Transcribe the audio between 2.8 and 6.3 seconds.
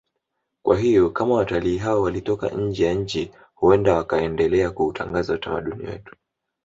ya nchi huenda wakaendelea kuutangaza utamaduni wetu